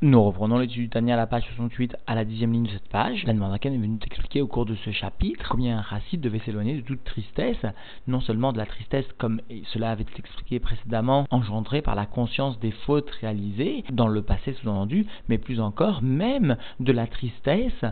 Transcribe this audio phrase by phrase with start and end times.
[0.00, 2.88] Nous reprenons l'étude du Tania à la page 68 à la dixième ligne de cette
[2.88, 3.24] page.
[3.24, 6.82] La Zaken est venue expliquer au cours de ce chapitre combien un devait s'éloigner de
[6.82, 7.66] toute tristesse,
[8.06, 9.40] non seulement de la tristesse comme
[9.72, 14.52] cela avait été expliqué précédemment, engendrée par la conscience des fautes réalisées dans le passé
[14.52, 17.84] sous-entendu, mais plus encore même de la tristesse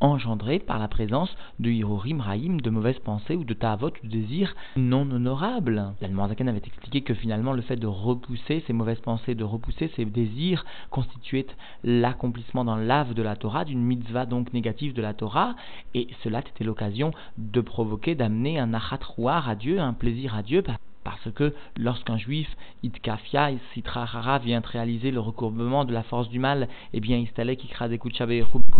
[0.00, 4.10] engendré par la présence de Hirorim Raïm, de mauvaises pensées ou de Ta'avot ou de
[4.10, 5.94] désirs non honorables.
[6.00, 10.04] L'Almanzaken avait expliqué que finalement le fait de repousser ces mauvaises pensées, de repousser ces
[10.04, 11.46] désirs constituait
[11.84, 15.54] l'accomplissement dans l'ave de la Torah, d'une mitzvah donc négative de la Torah,
[15.94, 20.62] et cela était l'occasion de provoquer, d'amener un achatrouar à Dieu, un plaisir à Dieu,
[21.04, 22.48] parce que lorsqu'un juif,
[22.82, 27.64] Itkafia, Sitrahara, vient réaliser le recourbement de la force du mal, eh bien, Istalek,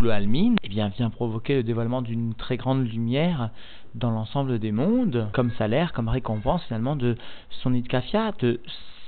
[0.09, 3.51] Almin, eh bien, vient provoquer le dévoilement d'une très grande lumière
[3.95, 7.17] dans l'ensemble des mondes, comme salaire, comme récompense finalement de
[7.51, 8.61] son Itkafia, de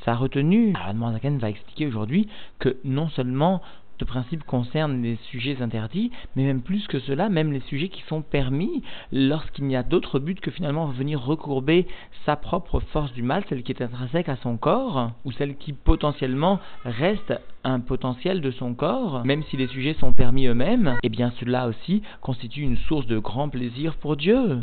[0.05, 0.75] sa retenue.
[0.75, 2.29] Alors, va expliquer aujourd'hui
[2.59, 3.63] que non seulement
[4.03, 8.03] ce principe concerne les sujets interdits, mais même plus que cela, même les sujets qui
[8.09, 8.83] sont permis
[9.13, 11.87] lorsqu'il n'y a d'autre but que finalement venir recourber
[12.27, 15.73] sa propre force du mal, celle qui est intrinsèque à son corps, ou celle qui
[15.73, 17.33] potentiellement reste
[17.65, 21.69] un potentiel de son corps, même si les sujets sont permis eux-mêmes, eh bien cela
[21.69, 24.61] aussi constitue une source de grand plaisir pour Dieu.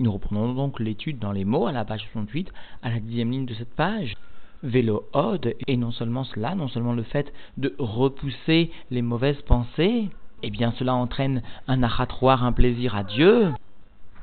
[0.00, 3.46] Nous reprenons donc l'étude dans les mots à la page 68, à la dixième ligne
[3.46, 4.14] de cette page
[4.62, 10.10] vélo ode, et non seulement cela, non seulement le fait de repousser les mauvaises pensées,
[10.42, 13.52] eh bien cela entraîne un achatroir, un plaisir à Dieu,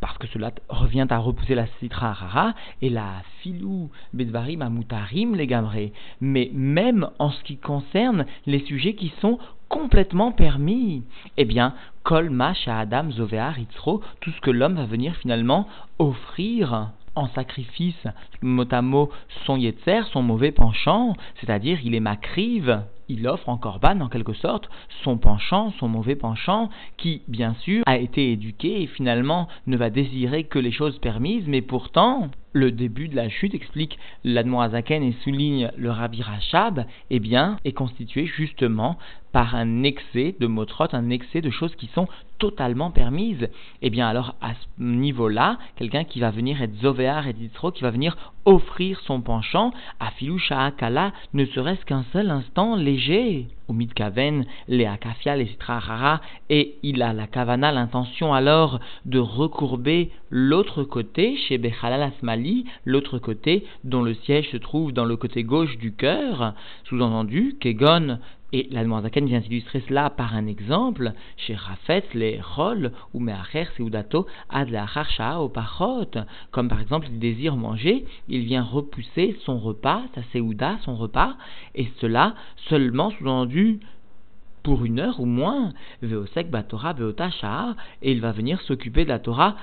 [0.05, 2.53] parce que cela revient à repousser la citra rara
[2.83, 5.93] et la filou bedvarim amutarim les gamrés.
[6.21, 11.03] Mais même en ce qui concerne les sujets qui sont complètement permis,
[11.37, 15.67] eh bien, kol à adam zovear itzro, tout ce que l'homme va venir finalement
[15.97, 18.08] offrir en sacrifice
[18.41, 19.09] mot à mot
[19.45, 24.33] son yetzer, son mauvais penchant, c'est-à-dire il est macrive, il offre en corban en quelque
[24.33, 24.69] sorte
[25.03, 29.89] son penchant, son mauvais penchant, qui bien sûr a été éduqué et finalement ne va
[29.89, 35.13] désirer que les choses permises, mais pourtant le début de la chute, explique l'Admoazaken et
[35.23, 38.97] souligne le Rabbi Rachab, eh bien, est constitué justement
[39.35, 42.07] par un excès de motrot, un excès de choses qui sont
[42.38, 43.50] totalement permises.
[43.81, 47.84] Eh bien, alors, à ce niveau-là, quelqu'un qui va venir être Zovéar et Ditzro, qui
[47.84, 50.38] va venir offrir son penchant à Filou
[50.78, 57.01] Kala, ne serait-ce qu'un seul instant léger ou mitkaven, les akafia, les rara, et il
[57.01, 64.03] a la kavana, l'intention alors de recourber l'autre côté, chez Bechalal Asmali, l'autre côté dont
[64.03, 66.53] le siège se trouve dans le côté gauche du cœur,
[66.84, 68.19] sous-entendu, Kegon,
[68.53, 73.66] et la Zaken vient illustrer cela par un exemple chez Rafet, les Rol, ou Meacher,
[73.78, 74.85] Seudato, Ad la
[75.41, 76.11] au Pachot.
[76.51, 81.35] Comme par exemple, il désire manger, il vient repousser son repas, sa Seuda, son repas,
[81.73, 82.35] et cela
[82.69, 83.79] seulement sous-entendu
[84.63, 87.29] pour une heure ou moins, Veosek Batora Veota
[88.01, 89.56] et il va venir s'occuper de la Torah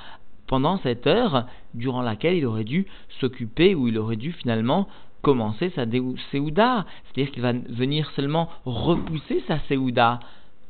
[0.47, 2.87] pendant cette heure durant laquelle il aurait dû
[3.21, 4.87] s'occuper ou il aurait dû finalement
[5.23, 5.85] commencer sa
[6.31, 6.85] Seouda.
[7.05, 10.21] C'est-à-dire qu'il va venir seulement repousser sa Seouda.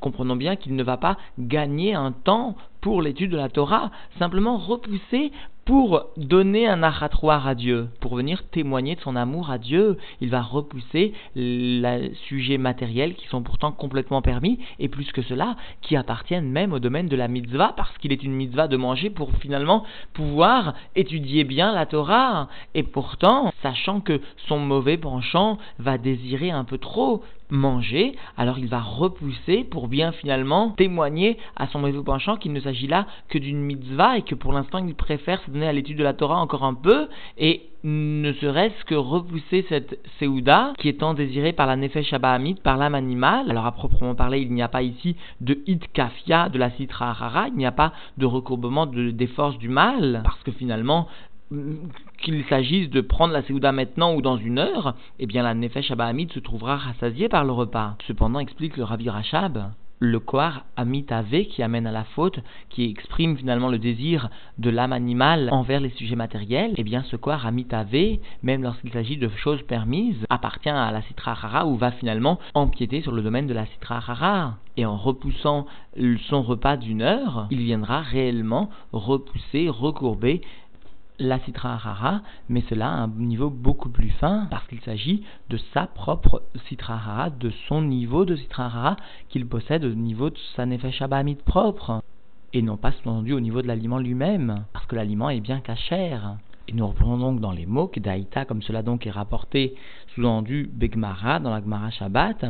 [0.03, 4.59] Comprenons bien qu'il ne va pas gagner un temps pour l'étude de la Torah, simplement
[4.59, 5.31] repousser
[5.65, 9.97] pour donner un achatroir à Dieu, pour venir témoigner de son amour à Dieu.
[10.21, 15.55] Il va repousser les sujets matériels qui sont pourtant complètement permis, et plus que cela,
[15.83, 19.09] qui appartiennent même au domaine de la mitzvah, parce qu'il est une mitzvah de manger
[19.09, 22.49] pour finalement pouvoir étudier bien la Torah.
[22.75, 28.67] Et pourtant, sachant que son mauvais penchant va désirer un peu trop manger, alors il
[28.67, 33.39] va repousser pour bien finalement témoigner à son mauvais penchant qu'il ne s'agit là que
[33.39, 36.41] d'une mitzvah et que pour l'instant il préfère se donner à l'étude de la Torah
[36.41, 41.67] encore un peu et ne serait-ce que repousser cette Seouda qui est tant désirée par
[41.67, 43.51] la Nefesh Abahamid, par l'âme animale.
[43.51, 47.11] Alors à proprement parler, il n'y a pas ici de Hit Kafia, de la Sitra
[47.11, 51.09] Harara, il n'y a pas de recourbement des forces du mal, parce que finalement,
[52.19, 55.91] qu'il s'agisse de prendre la Seouda maintenant ou dans une heure, eh bien la Nefesh
[55.91, 57.97] Abahamid se trouvera rassasiée par le repas.
[58.07, 59.73] Cependant, explique le Ravi Rachab,
[60.03, 62.41] le koar amitave qui amène à la faute,
[62.71, 67.15] qui exprime finalement le désir de l'âme animale envers les sujets matériels, eh bien ce
[67.15, 71.93] koar amitave, même lorsqu'il s'agit de choses permises, appartient à la citra rara ou va
[71.93, 74.57] finalement empiéter sur le domaine de la citra rara.
[74.77, 75.67] Et en repoussant
[76.29, 80.41] son repas d'une heure, il viendra réellement repousser, recourber
[81.19, 85.59] la citra rara, mais cela à un niveau beaucoup plus fin, parce qu'il s'agit de
[85.73, 88.97] sa propre citra de son niveau de citra
[89.29, 91.03] qu'il possède au niveau de sa nefesh
[91.45, 92.03] propre,
[92.53, 96.37] et non pas sous-entendu au niveau de l'aliment lui-même, parce que l'aliment est bien cachère.
[96.69, 99.75] Et nous reprenons donc dans les mots, Kedaïta, comme cela donc est rapporté
[100.15, 102.45] sous-entendu Begmara, dans la Gmara Shabbat,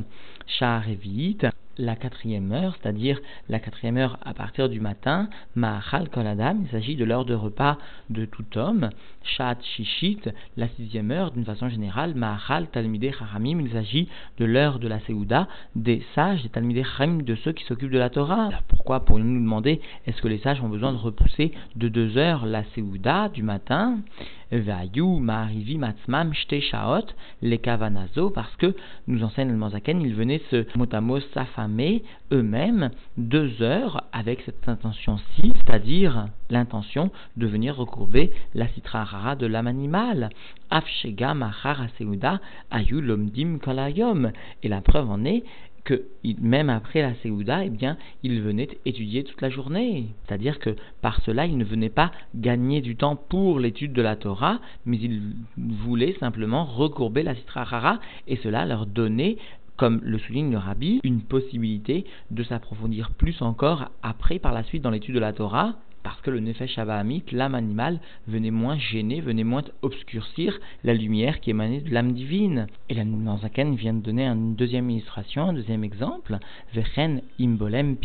[0.47, 1.39] Sha'arevit,
[1.79, 6.97] la quatrième heure, c'est-à-dire la quatrième heure à partir du matin, Ma'achal Koladam, il s'agit
[6.97, 7.79] de l'heure de repas
[8.11, 8.91] de tout homme,
[9.25, 14.09] Shat Shishit, la sixième heure, d'une façon générale, Ma'achal Talmideh Haramim, il s'agit
[14.39, 17.99] de l'heure de la Seouda, des sages, des Talmideh Haramim, de ceux qui s'occupent de
[17.99, 18.51] la Torah.
[18.69, 22.47] pourquoi pourrions nous demander, est-ce que les sages ont besoin de repousser de deux heures
[22.47, 23.99] la Seouda du matin?
[24.53, 27.07] Vayu Ma'arivi Matzmam Shte Shaot,
[27.41, 28.75] les Kavanazo, parce que,
[29.07, 31.21] nous enseigne le Manzaken, il venait ce motamos
[32.33, 39.67] eux-mêmes deux heures avec cette intention-ci, c'est-à-dire l'intention de venir recourber la citrahara de l'âme
[39.67, 40.31] animale.
[41.99, 44.33] Seuda Ayu Lomdim Kolayom.
[44.63, 45.45] Et la preuve en est
[45.85, 46.05] que
[46.41, 50.07] même après la Séouda, eh bien, il venait étudier toute la journée.
[50.25, 54.17] C'est-à-dire que par cela, il ne venait pas gagner du temps pour l'étude de la
[54.17, 57.99] Torah, mais il voulait simplement recourber la Rara
[58.29, 59.37] et cela leur donnait
[59.83, 64.81] comme le souligne le rabbi, une possibilité de s'approfondir plus encore après, par la suite,
[64.81, 65.75] dans l'étude de la Torah,
[66.05, 67.99] parce que le Nefesh Abahamit, l'âme animale,
[68.29, 72.69] venait moins gêner, venait moins obscurcir la lumière qui émanait de l'âme divine.
[72.91, 76.39] Et la Nanzaken vient de donner une deuxième illustration, un deuxième exemple.
[77.41, 77.97] Imbolem.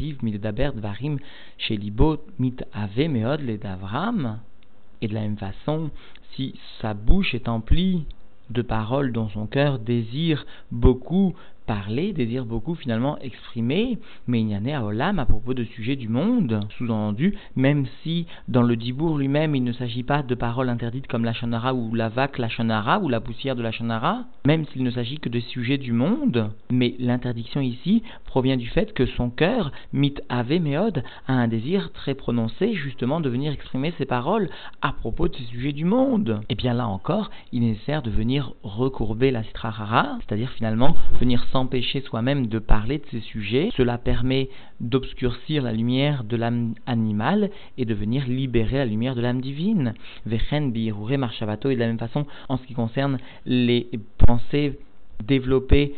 [5.00, 5.92] Et de la même façon,
[6.34, 8.08] si sa bouche est emplie
[8.50, 11.36] de paroles dont son cœur désire beaucoup
[11.68, 15.66] parler, désire beaucoup finalement exprimer, mais il y en a à Olam à propos de
[15.66, 20.34] sujets du monde, sous-entendu, même si dans le Dibour lui-même il ne s'agit pas de
[20.34, 23.72] paroles interdites comme la chanara ou la vaque la chanara ou la poussière de la
[23.72, 28.68] chanara, même s'il ne s'agit que de sujets du monde, mais l'interdiction ici provient du
[28.68, 33.52] fait que son cœur, mit ave meod, a un désir très prononcé justement de venir
[33.52, 34.50] exprimer ses paroles
[34.82, 36.40] à propos de ces sujets du monde.
[36.50, 41.44] Et bien là encore, il est nécessaire de venir recourber la citrahara, c'est-à-dire finalement venir
[41.58, 43.70] empêcher soi-même de parler de ces sujets.
[43.76, 44.50] Cela permet
[44.80, 49.94] d'obscurcir la lumière de l'âme animale et de venir libérer la lumière de l'âme divine.
[50.26, 53.90] Vechen biirure marshavato et de la même façon en ce qui concerne les
[54.26, 54.80] pensées
[55.24, 55.94] développées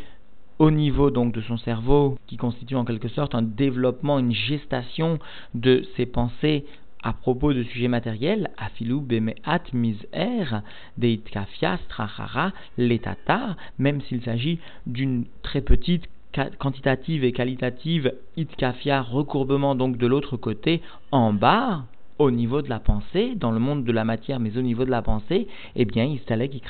[0.59, 5.17] au niveau donc de son cerveau, qui constitue en quelque sorte un développement, une gestation
[5.53, 6.65] de ses pensées
[7.03, 10.61] à propos de sujets matériels, afilou bemeat mis'er,
[10.97, 16.09] deitkafia strachara letata, même s'il s'agit d'une très petite
[16.59, 20.81] quantitative et qualitative itkafia, recourbement donc de l'autre côté
[21.11, 21.85] en bas,
[22.19, 24.92] au niveau de la pensée, dans le monde de la matière, mais au niveau de
[24.92, 26.62] la pensée, eh bien, s'allait qu'il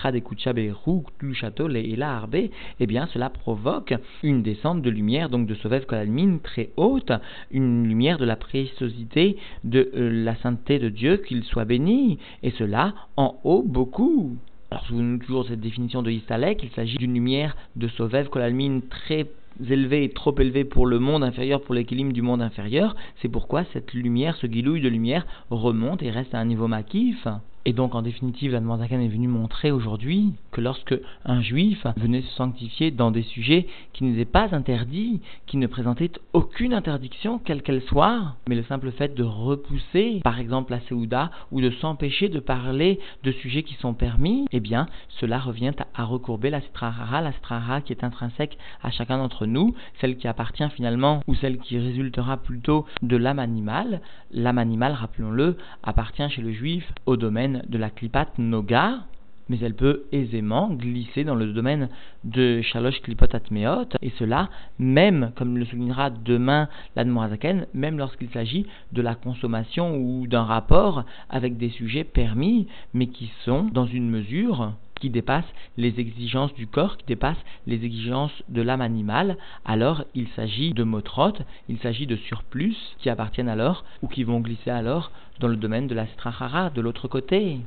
[0.53, 5.29] des roux, du château, et la harbé, eh bien, cela provoque une descente de lumière,
[5.29, 7.11] donc de Sovev Kolalmine très haute,
[7.51, 12.51] une lumière de la préciosité de euh, la sainteté de Dieu, qu'il soit béni, et
[12.51, 14.37] cela en haut beaucoup.
[14.69, 19.25] Alors, souvenez-nous toujours cette définition de Istalek, il s'agit d'une lumière de Sovev Kolalmine très
[19.69, 22.95] élevé et trop élevé pour le monde inférieur, pour l'équilibre du monde inférieur.
[23.21, 27.27] C'est pourquoi cette lumière, ce guilouille de lumière, remonte et reste à un niveau maquif.
[27.65, 30.95] Et donc, en définitive, la Zakan est venu montrer aujourd'hui que lorsque
[31.25, 36.11] un juif venait se sanctifier dans des sujets qui n'étaient pas interdits, qui ne présentaient
[36.31, 41.31] aucune interdiction, quelle qu'elle soit, mais le simple fait de repousser, par exemple, la Séouda,
[41.51, 44.87] ou de s'empêcher de parler de sujets qui sont permis, eh bien,
[45.19, 49.75] cela revient à, recourber la Strahara, la Strahara qui est intrinsèque à chacun d'entre nous,
[49.99, 54.01] celle qui appartient finalement, ou celle qui résultera plutôt de l'âme animale.
[54.31, 59.05] L'âme animale, rappelons-le, appartient chez le juif au domaine de la klipat noga,
[59.49, 61.89] mais elle peut aisément glisser dans le domaine
[62.23, 68.67] de shalosh klipot atmeot, et cela même, comme le soulignera demain l'Admorazaken, même lorsqu'il s'agit
[68.93, 74.09] de la consommation ou d'un rapport avec des sujets permis, mais qui sont dans une
[74.09, 75.45] mesure qui dépasse
[75.77, 77.37] les exigences du corps, qui dépasse
[77.67, 83.09] les exigences de l'âme animale, alors il s'agit de motrotes, il s'agit de surplus qui
[83.09, 87.07] appartiennent alors ou qui vont glisser alors dans le domaine de la strahara de l'autre
[87.07, 87.59] côté.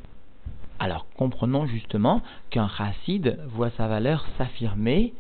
[0.79, 5.15] Alors comprenons justement qu'un chassid voit sa valeur s'affirmer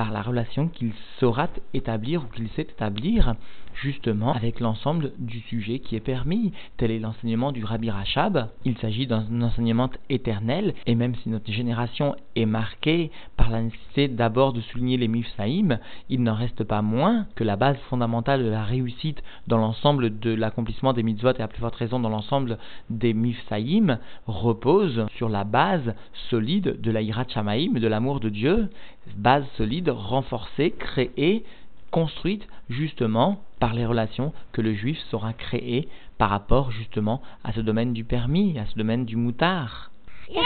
[0.00, 3.34] par la relation qu'il saura établir ou qu'il sait établir
[3.74, 6.54] justement avec l'ensemble du sujet qui est permis.
[6.78, 8.48] Tel est l'enseignement du Rabbi Rachab.
[8.64, 13.10] Il s'agit d'un enseignement éternel, et même si notre génération est marquée
[13.50, 15.78] la nécessité d'abord de souligner les mifsaïm,
[16.08, 20.32] il n'en reste pas moins que la base fondamentale de la réussite dans l'ensemble de
[20.32, 25.44] l'accomplissement des mitzvot et à plus forte raison dans l'ensemble des mifsaïm repose sur la
[25.44, 25.94] base
[26.30, 28.68] solide de la hirat de l'amour de Dieu,
[29.16, 31.44] base solide, renforcée, créée
[31.90, 35.88] construite justement par les relations que le juif saura créer
[36.18, 39.90] par rapport justement à ce domaine du permis, à ce domaine du moutard
[40.32, 40.40] nous